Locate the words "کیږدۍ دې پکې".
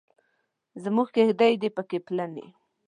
1.15-1.97